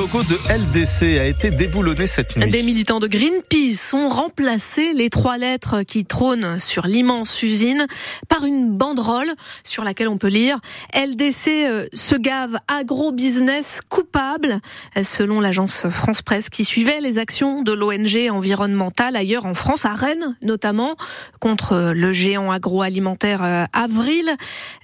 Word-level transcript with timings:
logo 0.00 0.22
de 0.22 0.38
LDC 0.48 1.20
a 1.20 1.26
été 1.26 1.50
déboulonné 1.50 2.06
cette 2.06 2.34
nuit. 2.34 2.50
Des 2.50 2.62
militants 2.62 3.00
de 3.00 3.06
Greenpeace 3.06 3.92
ont 3.92 4.08
remplacé 4.08 4.94
les 4.94 5.10
trois 5.10 5.36
lettres 5.36 5.82
qui 5.82 6.06
trônent 6.06 6.58
sur 6.58 6.86
l'immense 6.86 7.42
usine 7.42 7.86
par 8.26 8.46
une 8.46 8.70
banderole 8.70 9.30
sur 9.62 9.84
laquelle 9.84 10.08
on 10.08 10.16
peut 10.16 10.28
lire 10.28 10.58
LDC 10.94 11.48
euh, 11.48 11.86
se 11.92 12.14
gave 12.14 12.56
agro-business 12.66 13.80
coupable, 13.90 14.60
selon 15.02 15.38
l'agence 15.38 15.86
France 15.90 16.22
Presse 16.22 16.48
qui 16.48 16.64
suivait 16.64 17.02
les 17.02 17.18
actions 17.18 17.60
de 17.60 17.72
l'ONG 17.72 18.30
environnementale 18.30 19.16
ailleurs 19.16 19.44
en 19.44 19.52
France, 19.52 19.84
à 19.84 19.92
Rennes 19.92 20.34
notamment, 20.40 20.96
contre 21.40 21.92
le 21.94 22.14
géant 22.14 22.50
agroalimentaire 22.50 23.42
euh, 23.42 23.64
Avril. 23.74 24.34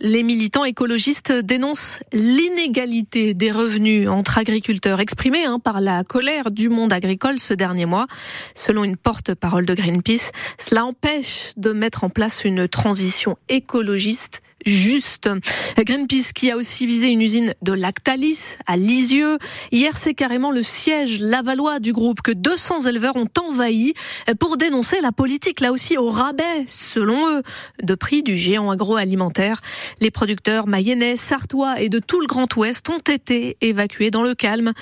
Les 0.01 0.23
militants 0.23 0.67
écologistes 0.67 1.33
dénoncent 1.33 2.01
l'inégalité 2.12 3.33
des 3.33 3.51
revenus 3.51 4.11
entre 4.11 4.37
agriculteurs 4.37 5.01
exprimée 5.07 5.45
hein, 5.45 5.61
par 5.61 5.80
la 5.80 6.02
colère 6.02 6.50
du 6.50 6.68
monde 6.68 6.93
agricole 6.93 7.38
ce 7.38 7.55
dernier 7.55 7.87
mois. 7.87 8.09
Selon 8.56 8.83
une 8.83 8.96
porte-parole 8.96 9.65
de 9.65 9.73
Greenpeace, 9.73 10.32
cela 10.59 10.84
empêche 10.84 11.52
de 11.56 11.73
mettre 11.73 12.02
en 12.02 12.09
place 12.09 12.45
une 12.45 12.66
transition 12.66 13.38
écologiste 13.48 14.42
juste. 14.66 15.30
Greenpeace 15.79 16.33
qui 16.34 16.51
a 16.51 16.56
aussi 16.56 16.87
visé 16.87 17.09
une 17.09 17.23
usine 17.23 17.55
de 17.62 17.73
Lactalis 17.73 18.57
à 18.66 18.77
Lisieux. 18.77 19.38
Hier, 19.73 19.97
c'est 19.97 20.15
carrément 20.15 20.51
le 20.51 20.62
siège 20.62 21.20
lavallois 21.20 21.80
du 21.80 21.93
groupe 21.93 22.20
que 22.20 22.33
200 22.33 22.83
éleveurs 22.83 23.16
ont 23.16 23.29
envahi 23.41 23.95
pour 24.41 24.57
dénoncer 24.57 25.01
la 25.01 25.12
politique, 25.12 25.60
là 25.60 25.73
aussi 25.73 25.97
au 25.97 26.10
rabais, 26.10 26.65
selon 26.66 27.30
eux, 27.30 27.43
de 27.83 27.95
prix 27.95 28.23
du 28.23 28.37
géant 28.37 28.71
agroalimentaire. 28.71 29.60
Les 30.01 30.10
producteurs 30.10 30.66
mayennais, 30.66 31.16
sartois 31.16 31.80
et 31.80 31.88
de 31.88 31.98
tout 31.98 32.21
le 32.21 32.27
Grand 32.27 32.55
Ouest 32.57 32.88
ont 32.91 32.98
été 32.98 33.57
évacués 33.60 34.10
dans 34.10 34.23
le 34.23 34.35
calme 34.35 34.73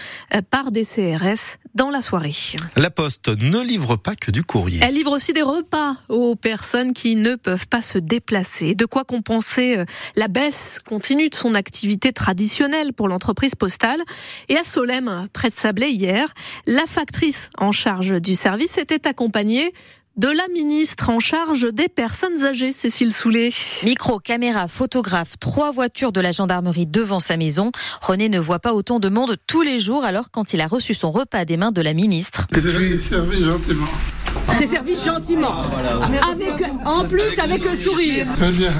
par 0.51 0.73
des 0.73 0.85
CRS 0.85 1.59
dans 1.75 1.91
la 1.91 2.01
soirée. 2.01 2.35
La 2.77 2.91
Poste 2.91 3.29
ne 3.29 3.61
livre 3.61 3.97
pas 3.97 4.15
que 4.15 4.31
du 4.31 4.45
courrier. 4.45 4.81
Elle 4.83 4.95
livre 4.95 5.13
aussi 5.13 5.33
des 5.33 5.43
repas 5.43 5.97
aux 6.09 6.37
personnes 6.37 6.93
qui 6.93 7.17
ne 7.17 7.35
peuvent 7.35 7.67
pas 7.67 7.83
se 7.83 7.99
déplacer. 7.99 8.75
De 8.75 8.87
quoi 8.87 9.05
compenser 9.05 9.79
euh, 9.79 9.85
la 10.17 10.29
baisse 10.29 10.81
continue 10.85 11.29
de 11.29 11.35
son 11.35 11.55
activité 11.55 12.13
traditionnelle 12.13 12.93
pour 12.93 13.09
l'entreprise 13.09 13.55
postale. 13.55 14.01
Et 14.49 14.57
à 14.57 14.65
Solem, 14.65 15.29
près 15.33 15.51
de 15.51 15.55
Sablé 15.55 15.89
hier, 15.89 16.33
la 16.67 16.87
factrice 16.87 17.51
en 17.59 17.73
charge 17.73 18.21
du 18.21 18.35
service 18.35 18.79
était 18.79 19.07
accompagnée 19.07 19.73
de 20.17 20.29
la 20.29 20.47
ministre 20.53 21.11
en 21.11 21.19
charge 21.19 21.73
des 21.73 21.89
personnes 21.89 22.45
âgées, 22.45 22.73
Cécile 22.73 23.13
Soulet. 23.13 23.51
Micro, 23.83 24.21
caméra, 24.21 24.69
photographe, 24.69 25.39
trois 25.41 25.73
voitures 25.73 26.13
de 26.13 26.21
la 26.21 26.31
gendarmerie 26.31 26.87
devant 26.87 27.21
sa 27.21 27.37
maison. 27.37 27.73
René 28.01 28.29
ne 28.29 28.39
voit 28.39 28.61
pas 28.61 28.75
autant 28.75 29.01
de 29.01 29.09
monde 29.09 29.37
tous 29.47 29.63
les 29.63 29.81
jours 29.81 30.05
alors 30.05 30.31
quand 30.31 30.53
il 30.53 30.61
a 30.61 30.67
reçu 30.67 30.95
son 30.95 31.11
repas 31.11 31.45
des 31.45 31.57
mains 31.57 31.73
de 31.73 31.83
la 31.83 31.95
ministre. 31.95 32.47
servi 32.53 33.43
gentiment. 33.43 33.89
C'est 34.57 34.67
servi 34.67 34.95
gentiment. 34.97 35.63
Avec, 36.31 36.71
en 36.85 37.05
plus, 37.05 37.39
avec 37.39 37.67
un 37.67 37.75
sourire. 37.75 38.27
Très 38.37 38.53
bien, 38.53 38.71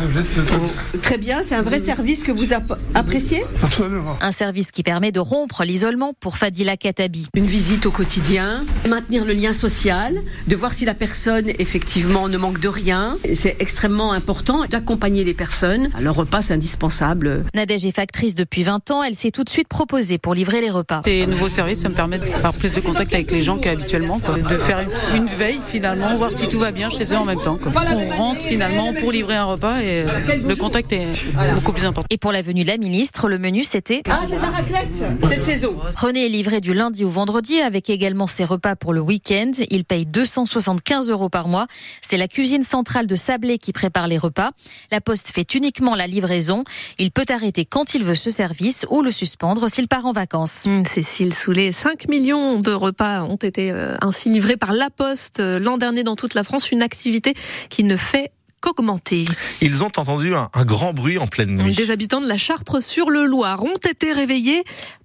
Très 1.03 1.19
bien, 1.19 1.43
c'est 1.43 1.55
un 1.55 1.63
vrai 1.63 1.79
service 1.79 2.23
que 2.23 2.33
vous 2.33 2.53
appréciez 2.95 3.45
Absolument. 3.63 4.17
Un 4.21 4.33
service 4.33 4.71
qui 4.71 4.83
permet 4.83 5.11
de 5.13 5.21
rompre 5.21 5.65
l'isolement 5.65 6.13
pour 6.19 6.37
Fadila 6.37 6.77
Katabi. 6.77 7.29
Une 7.35 7.47
visite 7.47 7.87
au 7.87 7.91
quotidien, 7.91 8.65
maintenir 8.89 9.25
le 9.25 9.33
lien 9.33 9.53
social, 9.53 10.21
de 10.47 10.57
voir 10.57 10.75
si 10.75 10.85
la 10.85 10.95
personne 10.95 11.51
effectivement 11.59 12.29
ne 12.29 12.37
manque 12.37 12.61
de 12.61 12.69
rien. 12.69 13.17
C'est 13.33 13.57
extrêmement 13.59 14.13
important 14.13 14.65
d'accompagner 14.71 15.25
les 15.25 15.35
personnes. 15.35 15.91
Leur 16.01 16.15
repas, 16.15 16.43
c'est 16.43 16.55
indispensable. 16.55 17.45
Nadège 17.55 17.85
est 17.85 17.95
factrice 17.95 18.35
depuis 18.35 18.63
20 18.63 18.91
ans. 18.91 19.03
Elle 19.03 19.17
s'est 19.17 19.31
tout 19.31 19.45
de 19.45 19.51
suite 19.51 19.69
proposée 19.69 20.19
pour 20.19 20.35
livrer 20.35 20.61
les 20.61 20.71
repas. 20.71 21.03
Ces 21.05 21.27
nouveaux 21.27 21.49
services, 21.49 21.81
ça 21.81 21.89
me 21.89 21.95
permet 21.95 22.19
d'avoir 22.19 22.55
plus 22.55 22.73
de 22.73 22.81
contact 22.81 23.13
avec 23.13 23.31
les 23.31 23.43
gens 23.43 23.59
qu'habituellement, 23.59 24.19
de 24.19 24.57
faire 24.59 24.85
une 25.15 25.27
veille 25.27 25.61
finalement, 25.65 26.15
voir 26.15 26.31
si 26.37 26.49
tout 26.49 26.59
va 26.59 26.71
bien 26.71 26.91
chez 26.91 27.05
eux 27.13 27.17
en 27.17 27.25
même 27.25 27.41
temps. 27.41 27.59
On 27.67 28.17
rentre 28.17 28.41
finalement 28.41 28.93
pour 28.95 29.13
livrer 29.13 29.37
un 29.37 29.45
repas 29.45 29.81
et 29.81 30.05
le 30.43 30.55
contact 30.57 30.93
est 30.93 31.09
beaucoup 31.55 31.73
plus 31.73 31.85
important. 31.85 32.07
Et 32.11 32.19
pour 32.19 32.33
la 32.33 32.43
venue 32.43 32.63
de 32.63 32.69
la 32.69 32.77
ministre, 32.77 33.29
le 33.29 33.39
menu 33.39 33.65
c'était... 33.65 34.03
Ah, 34.09 34.21
c'est 34.29 34.37
de 34.37 34.43
la 34.43 34.51
raclette 34.51 35.05
cette 35.29 35.43
saison. 35.43 35.77
René 35.97 36.27
est 36.27 36.29
livré 36.29 36.61
du 36.61 36.75
lundi 36.75 37.05
au 37.05 37.09
vendredi 37.09 37.61
avec 37.61 37.91
également 37.91 38.27
ses 38.27 38.45
repas 38.45 38.77
pour 38.77 38.93
le 38.93 39.01
week-end. 39.01 39.53
Il 39.71 39.85
paye 39.85 40.07
275 40.07 41.11
euros 41.11 41.29
par 41.29 41.49
mois. 41.49 41.67
C'est 42.03 42.17
la 42.17 42.29
cuisine 42.29 42.63
centrale 42.63 43.07
de 43.07 43.17
Sablé 43.17 43.59
qui 43.59 43.73
prépare 43.73 44.09
les 44.09 44.19
repas. 44.19 44.51
La 44.91 45.01
Poste 45.01 45.31
fait 45.31 45.55
uniquement 45.55 45.95
la 45.95 46.07
livraison. 46.07 46.65
Il 46.99 47.11
peut 47.11 47.25
arrêter 47.29 47.65
quand 47.65 47.95
il 47.95 48.05
veut 48.05 48.15
ce 48.15 48.31
service 48.31 48.87
ou 48.91 49.03
le 49.03 49.11
suspendre 49.11 49.69
s'il 49.71 49.89
part 49.89 50.07
en 50.07 50.13
vacances. 50.13 50.65
Mmh, 50.67 50.85
Cécile 50.87 51.35
Soulet, 51.35 51.73
5 51.73 52.09
millions 52.09 52.61
de 52.61 52.73
repas 52.73 53.23
ont 53.23 53.37
été 53.37 53.71
euh, 53.71 53.97
ainsi 54.01 54.29
livrés 54.29 54.57
par 54.57 54.73
La 54.73 54.91
Poste 54.91 55.41
euh, 55.41 55.54
l'an 55.59 55.79
dernier 55.79 56.05
dans 56.05 56.17
toute 56.17 56.35
la 56.35 56.45
France, 56.45 56.71
une 56.71 56.83
activité 56.83 57.35
qui 57.71 57.85
ne 57.85 57.97
fait 57.97 58.31
qu'augmenter. 58.61 59.27
Ils 59.61 59.83
ont 59.83 59.87
entendu 59.89 60.35
un, 60.35 60.49
un, 60.55 60.65
grand 60.65 60.95
bruit 60.95 61.19
en 61.19 61.27
pleine 61.27 61.51
nuit. 61.51 61.75
Des 61.75 61.91
habitants 61.91 62.21
de 62.21 62.27
la 62.27 62.39
Chartre 62.39 62.83
sur 62.83 63.11
le 63.11 63.27
Loir 63.27 63.63
ont 63.63 63.77
été 63.77 64.13
réveillés 64.13 64.65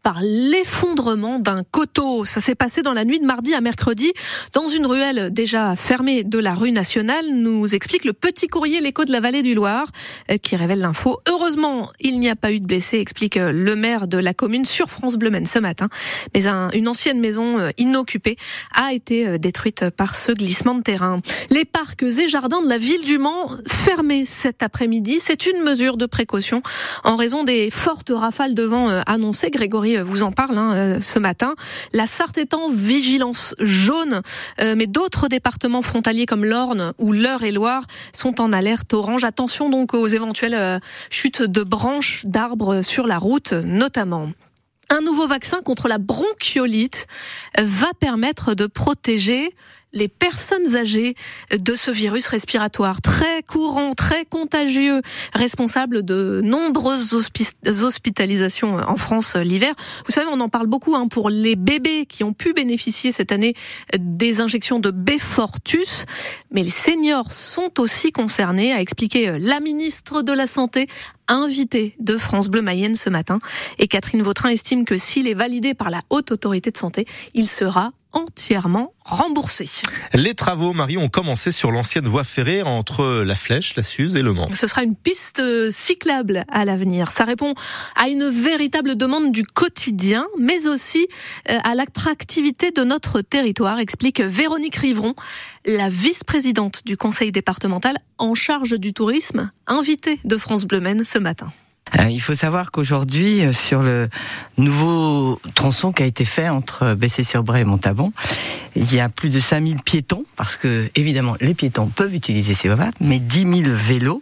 par 0.09 0.21
l'effondrement 0.23 1.37
d'un 1.37 1.61
coteau. 1.63 2.25
Ça 2.25 2.41
s'est 2.41 2.55
passé 2.55 2.81
dans 2.81 2.93
la 2.93 3.05
nuit 3.05 3.19
de 3.19 3.27
mardi 3.27 3.53
à 3.53 3.61
mercredi 3.61 4.11
dans 4.53 4.67
une 4.67 4.87
ruelle 4.87 5.31
déjà 5.31 5.75
fermée 5.75 6.23
de 6.23 6.39
la 6.39 6.55
rue 6.55 6.71
nationale, 6.71 7.25
nous 7.31 7.75
explique 7.75 8.05
le 8.05 8.13
petit 8.13 8.47
courrier 8.47 8.81
L'écho 8.81 9.05
de 9.05 9.11
la 9.11 9.19
vallée 9.19 9.43
du 9.43 9.53
Loir 9.53 9.85
euh, 10.31 10.37
qui 10.37 10.55
révèle 10.55 10.79
l'info. 10.79 11.19
Heureusement, 11.29 11.91
il 11.99 12.17
n'y 12.17 12.27
a 12.27 12.35
pas 12.35 12.51
eu 12.51 12.59
de 12.59 12.65
blessés, 12.65 12.97
explique 12.97 13.37
euh, 13.37 13.51
le 13.51 13.75
maire 13.75 14.07
de 14.07 14.17
la 14.17 14.33
commune 14.33 14.65
sur 14.65 14.89
France 14.89 15.15
Bleu 15.15 15.29
Maine 15.29 15.45
ce 15.45 15.59
matin. 15.59 15.89
Mais 16.33 16.47
un, 16.47 16.71
une 16.71 16.87
ancienne 16.87 17.19
maison 17.19 17.59
euh, 17.59 17.69
inoccupée 17.77 18.35
a 18.73 18.93
été 18.93 19.37
détruite 19.37 19.91
par 19.91 20.15
ce 20.15 20.31
glissement 20.31 20.73
de 20.73 20.81
terrain. 20.81 21.19
Les 21.51 21.65
parcs 21.65 22.01
et 22.01 22.27
jardins 22.27 22.63
de 22.63 22.67
la 22.67 22.79
ville 22.79 23.05
du 23.05 23.19
Mans 23.19 23.51
fermés 23.67 24.25
cet 24.25 24.63
après-midi. 24.63 25.19
C'est 25.19 25.45
une 25.45 25.61
mesure 25.61 25.97
de 25.97 26.07
précaution 26.07 26.63
en 27.03 27.15
raison 27.15 27.43
des 27.43 27.69
fortes 27.69 28.11
rafales 28.11 28.55
de 28.55 28.63
vent 28.63 28.87
annoncées. 29.05 29.51
Grégory 29.51 29.98
vous 30.01 30.23
en 30.23 30.31
parle 30.31 30.57
hein, 30.57 30.99
ce 31.01 31.19
matin. 31.19 31.55
La 31.93 32.07
Sarthe 32.07 32.37
est 32.37 32.53
en 32.53 32.69
vigilance 32.69 33.55
jaune, 33.59 34.21
euh, 34.61 34.75
mais 34.77 34.87
d'autres 34.87 35.27
départements 35.27 35.81
frontaliers 35.81 36.25
comme 36.25 36.45
l'Orne 36.45 36.93
ou 36.97 37.11
l'Eure-et-Loire 37.11 37.83
sont 38.13 38.41
en 38.41 38.53
alerte 38.53 38.93
orange. 38.93 39.23
Attention 39.23 39.69
donc 39.69 39.93
aux 39.93 40.07
éventuelles 40.07 40.55
euh, 40.55 40.79
chutes 41.09 41.41
de 41.41 41.63
branches 41.63 42.25
d'arbres 42.25 42.81
sur 42.81 43.07
la 43.07 43.17
route, 43.17 43.53
notamment. 43.53 44.31
Un 44.89 45.01
nouveau 45.01 45.27
vaccin 45.27 45.61
contre 45.61 45.87
la 45.87 45.99
bronchiolite 45.99 47.05
va 47.57 47.89
permettre 47.99 48.55
de 48.55 48.65
protéger 48.65 49.53
les 49.93 50.07
personnes 50.07 50.75
âgées 50.75 51.15
de 51.51 51.75
ce 51.75 51.91
virus 51.91 52.27
respiratoire 52.27 53.01
très 53.01 53.43
courant, 53.43 53.93
très 53.93 54.25
contagieux, 54.25 55.01
responsable 55.33 56.03
de 56.03 56.41
nombreuses 56.43 57.13
hospitalisations 57.65 58.77
en 58.77 58.97
France 58.97 59.35
l'hiver. 59.35 59.73
Vous 60.05 60.11
savez, 60.11 60.27
on 60.31 60.39
en 60.39 60.49
parle 60.49 60.67
beaucoup 60.67 60.95
hein, 60.95 61.07
pour 61.07 61.29
les 61.29 61.55
bébés 61.55 62.05
qui 62.05 62.23
ont 62.23 62.33
pu 62.33 62.53
bénéficier 62.53 63.11
cette 63.11 63.31
année 63.31 63.53
des 63.97 64.41
injections 64.41 64.79
de 64.79 64.91
Befortus, 64.91 66.05
mais 66.51 66.63
les 66.63 66.69
seniors 66.69 67.31
sont 67.31 67.79
aussi 67.79 68.11
concernés, 68.11 68.73
a 68.73 68.81
expliqué 68.81 69.37
la 69.39 69.59
ministre 69.59 70.21
de 70.21 70.33
la 70.33 70.47
Santé 70.47 70.87
invitée 71.27 71.95
de 71.99 72.17
France 72.17 72.47
Bleu 72.47 72.61
Mayenne 72.61 72.95
ce 72.95 73.09
matin. 73.09 73.39
Et 73.77 73.87
Catherine 73.87 74.21
Vautrin 74.21 74.49
estime 74.49 74.83
que 74.83 74.97
s'il 74.97 75.27
est 75.27 75.33
validé 75.33 75.73
par 75.73 75.89
la 75.89 76.01
Haute 76.09 76.31
Autorité 76.31 76.71
de 76.71 76.77
Santé, 76.77 77.05
il 77.33 77.47
sera 77.47 77.91
entièrement 78.13 78.93
remboursé. 79.05 79.69
Les 80.13 80.33
travaux, 80.33 80.73
Marie, 80.73 80.97
ont 80.97 81.09
commencé 81.09 81.51
sur 81.51 81.71
l'ancienne 81.71 82.07
voie 82.07 82.23
ferrée 82.23 82.63
entre 82.63 83.23
la 83.23 83.35
Flèche, 83.35 83.75
la 83.75 83.83
Suze 83.83 84.15
et 84.15 84.21
Le 84.21 84.33
Mans. 84.33 84.47
Ce 84.53 84.67
sera 84.67 84.83
une 84.83 84.95
piste 84.95 85.41
cyclable 85.71 86.43
à 86.49 86.65
l'avenir. 86.65 87.11
Ça 87.11 87.23
répond 87.23 87.53
à 87.95 88.09
une 88.09 88.29
véritable 88.29 88.95
demande 88.95 89.31
du 89.31 89.43
quotidien, 89.43 90.25
mais 90.39 90.67
aussi 90.67 91.07
euh, 91.49 91.57
à 91.63 91.75
l'attractivité 91.75 92.71
de 92.71 92.83
notre 92.83 93.21
territoire, 93.21 93.79
explique 93.79 94.21
Véronique 94.21 94.75
Rivron, 94.75 95.15
la 95.65 95.89
vice-présidente 95.89 96.85
du 96.85 96.97
conseil 96.97 97.31
départemental 97.31 97.97
en 98.17 98.35
charge 98.35 98.79
du 98.79 98.93
tourisme, 98.93 99.51
invitée 99.67 100.19
de 100.23 100.37
France 100.37 100.65
Bleu 100.65 100.79
Maine 100.79 101.03
ce 101.05 101.19
matin. 101.19 101.51
Euh, 101.97 102.09
il 102.09 102.21
faut 102.21 102.35
savoir 102.35 102.71
qu'aujourd'hui, 102.71 103.43
euh, 103.43 103.51
sur 103.51 103.81
le 103.81 104.09
nouveau 104.57 105.39
tronçon 105.55 105.91
qui 105.91 106.03
a 106.03 106.05
été 106.05 106.25
fait 106.25 106.49
entre 106.49 106.93
Bessé-sur-Bray 106.93 107.61
et 107.61 107.65
Montabon, 107.65 108.13
il 108.75 108.93
y 108.93 108.99
a 108.99 109.09
plus 109.09 109.29
de 109.29 109.39
5000 109.39 109.81
piétons, 109.81 110.25
parce 110.35 110.55
que 110.55 110.89
évidemment 110.95 111.35
les 111.41 111.55
piétons 111.55 111.87
peuvent 111.87 112.13
utiliser 112.13 112.53
ces 112.53 112.69
voies, 112.69 112.91
mais 113.01 113.19
10 113.19 113.63
000 113.63 113.75
vélos 113.75 114.21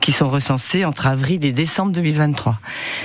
qui 0.00 0.12
sont 0.12 0.28
recensés 0.28 0.84
entre 0.84 1.08
avril 1.08 1.44
et 1.44 1.52
décembre 1.52 1.92
2023. 1.92 2.60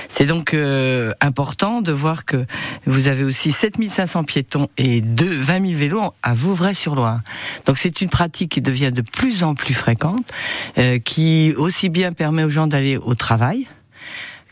C'est 0.08 0.26
donc 0.26 0.54
euh, 0.54 1.12
important 1.20 1.80
de 1.80 1.90
voir 1.90 2.24
que 2.24 2.46
vous 2.86 3.08
avez 3.08 3.24
aussi 3.24 3.50
7500 3.50 4.24
piétons 4.24 4.68
et 4.78 5.00
2, 5.00 5.36
20 5.36 5.66
000 5.66 5.78
vélos 5.78 6.14
à 6.22 6.34
Vouvray-sur-Loire. 6.34 7.20
Donc 7.66 7.78
c'est 7.78 8.00
une 8.00 8.08
pratique 8.08 8.52
qui 8.52 8.60
devient 8.60 8.92
de 8.92 9.02
plus 9.02 9.42
en 9.42 9.54
plus 9.54 9.74
fréquente, 9.74 10.32
qui 11.04 11.54
aussi 11.56 11.88
bien 11.88 12.12
permet 12.12 12.44
aux 12.44 12.50
gens 12.50 12.66
d'aller 12.66 12.96
au 12.96 13.14
travail, 13.14 13.66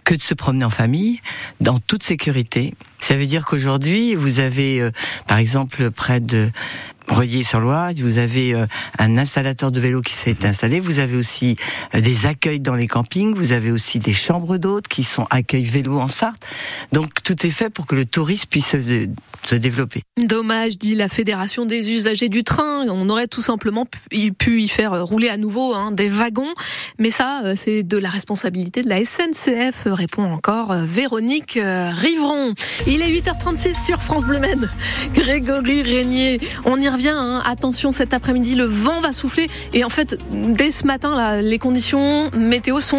que 0.05 0.15
de 0.15 0.23
se 0.23 0.35
promener 0.35 0.65
en 0.65 0.71
famille, 0.71 1.21
dans 1.61 1.79
toute 1.79 2.03
sécurité. 2.03 2.75
Ça 3.01 3.17
veut 3.17 3.27
dire 3.27 3.45
qu'aujourd'hui, 3.45 4.15
vous 4.15 4.39
avez, 4.39 4.81
euh, 4.81 4.91
par 5.27 5.39
exemple, 5.39 5.91
près 5.91 6.21
de 6.21 6.51
sur 7.43 7.61
loire 7.61 7.91
vous 7.97 8.19
avez 8.19 8.55
euh, 8.55 8.67
un 8.99 9.17
installateur 9.19 9.73
de 9.73 9.81
vélo 9.81 10.01
qui 10.01 10.13
s'est 10.13 10.45
installé, 10.45 10.81
vous 10.81 10.99
avez 10.99 11.17
aussi 11.17 11.57
euh, 11.95 12.01
des 12.01 12.27
accueils 12.27 12.61
dans 12.61 12.75
les 12.75 12.87
campings, 12.87 13.35
vous 13.35 13.53
avez 13.53 13.71
aussi 13.71 13.99
des 13.99 14.13
chambres 14.13 14.59
d'hôtes 14.59 14.89
qui 14.89 15.05
sont 15.05 15.27
accueil 15.31 15.65
vélo 15.65 15.99
en 15.99 16.09
Sarthe. 16.09 16.43
Donc 16.93 17.23
tout 17.23 17.47
est 17.47 17.51
fait 17.51 17.71
pour 17.71 17.87
que 17.87 17.95
le 17.95 18.05
tourisme 18.05 18.47
puisse 18.49 18.77
se, 19.45 19.55
développer. 19.55 20.03
Dommage, 20.19 20.79
dit 20.79 20.95
la 20.95 21.09
Fédération 21.09 21.67
des 21.67 21.93
usagers 21.93 22.29
du 22.29 22.45
train. 22.45 22.87
On 22.89 23.09
aurait 23.09 23.29
tout 23.29 23.43
simplement 23.43 23.87
pu 24.39 24.63
y 24.63 24.69
faire 24.69 25.05
rouler 25.05 25.29
à 25.29 25.37
nouveau 25.37 25.75
hein, 25.75 25.93
des 25.93 26.09
wagons, 26.09 26.53
mais 26.99 27.11
ça, 27.11 27.43
euh, 27.45 27.55
c'est 27.57 27.83
de 27.83 27.97
la 27.97 28.09
responsabilité 28.09 28.83
de 28.83 28.89
la 28.89 29.05
SNCF, 29.05 29.87
répond 29.87 30.25
encore 30.25 30.75
Véronique 30.75 31.59
Riveron. 31.63 32.55
Il 32.87 33.03
est 33.03 33.11
8h36 33.11 33.85
sur 33.85 34.01
France 34.01 34.25
Bleu 34.25 34.39
Men. 34.39 34.71
Grégory 35.15 35.83
Régnier, 35.83 36.41
on 36.65 36.81
y 36.81 36.89
Hein. 36.95 37.43
Attention, 37.45 37.93
cet 37.93 38.13
après-midi, 38.13 38.55
le 38.55 38.65
vent 38.65 39.01
va 39.01 39.13
souffler. 39.13 39.49
Et 39.73 39.85
en 39.85 39.89
fait, 39.89 40.19
dès 40.31 40.71
ce 40.71 40.87
matin, 40.87 41.41
les 41.41 41.59
conditions 41.59 42.31
météo 42.37 42.81
sont 42.81 42.99